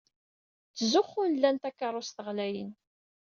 Ttzuxxun 0.69 1.31
lan 1.41 1.57
takeṛṛust 1.57 2.17
ɣlayen. 2.27 2.71